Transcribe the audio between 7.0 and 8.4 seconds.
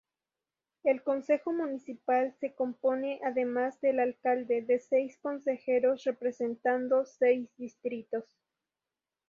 seis distritos.